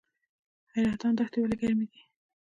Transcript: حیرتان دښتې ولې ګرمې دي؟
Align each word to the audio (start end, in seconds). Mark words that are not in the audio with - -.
حیرتان 0.73 1.13
دښتې 1.17 1.37
ولې 1.39 1.55
ګرمې 1.61 1.85
دي؟ 1.91 2.01